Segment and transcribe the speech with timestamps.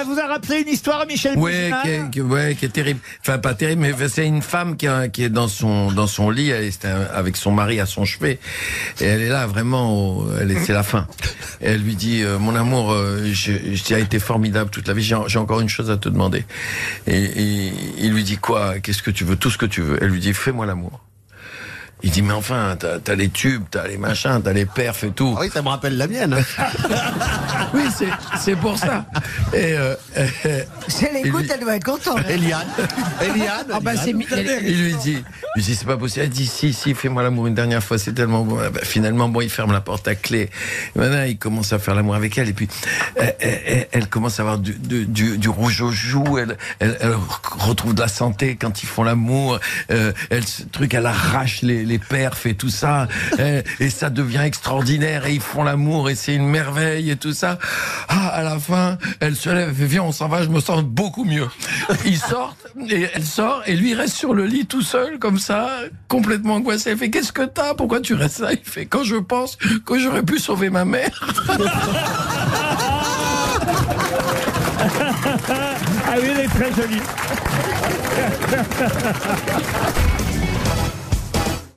[0.00, 3.00] Ça vous a rappelé une histoire, Michel Bougenat qui est, qui- ouais, qui est terrible.
[3.20, 6.30] Enfin, pas terrible, mais c'est une femme qui, a- qui est dans son dans son
[6.30, 8.38] lit, elle est avec son mari à son chevet,
[9.00, 10.24] et elle est là vraiment,
[10.64, 11.06] c'est la fin.
[11.60, 14.88] Et elle lui dit, euh, mon amour, euh, je, je- tu as été formidable toute
[14.88, 15.02] la vie.
[15.02, 16.46] J'ai j'ai encore une chose à te demander.
[17.06, 18.78] Et, et il lui dit quoi?
[18.78, 19.36] Qu'est-ce que tu veux?
[19.36, 19.98] Tout ce que tu veux.
[20.02, 21.02] Elle lui dit, fais-moi l'amour.
[22.02, 25.10] Il dit, mais enfin, t'as as les tubes, t'as les machins, t'as les perfs et
[25.10, 25.34] tout.
[25.36, 26.36] Ah oui, ça me rappelle la mienne.
[27.72, 28.08] Oui, c'est
[28.40, 29.06] c'est pour ça.
[29.52, 29.94] Et euh,
[30.88, 32.18] Si elle écoute, elle doit être contente.
[32.28, 32.66] Eliane.
[33.22, 33.66] Eliane.
[33.72, 35.22] Ah bah c'est elle- Il lui dit, il
[35.56, 36.24] lui dit c'est pas possible.
[36.24, 38.58] Elle dit si si fais-moi l'amour une dernière fois, c'est tellement bon.
[38.60, 40.50] Ah bah, finalement bon, il ferme la porte à clé.
[40.96, 42.66] Et maintenant il commence à faire l'amour avec elle et puis
[43.14, 46.38] elle, elle- elle commence à avoir du, du, du- du rouge aux joues.
[46.38, 47.14] Elle, elle, elle
[47.58, 49.60] retrouve de la santé quand ils font l'amour.
[49.92, 53.08] Euh, elle ce truc, elle arrache les, les perfs et tout ça.
[53.38, 57.32] Et, et ça devient extraordinaire et ils font l'amour et c'est une merveille et tout
[57.32, 57.58] ça.
[58.08, 60.82] Ah à la fin, elle se lève, fait viens on s'en va, je me sens
[60.82, 61.48] beaucoup mieux.
[62.04, 65.68] Ils sortent et elle sort et lui reste sur le lit tout seul comme ça,
[66.08, 66.90] complètement angoissé.
[66.90, 67.74] Elle fait qu'est-ce que t'as?
[67.74, 68.52] Pourquoi tu restes là?
[68.52, 71.26] Il fait quand je pense que j'aurais pu sauver ma mère.
[76.12, 77.00] Ah oui, elle est très jolie.